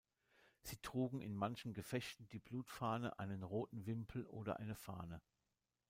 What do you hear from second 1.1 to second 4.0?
in manchen Gefechten die Blutfahne, einen roten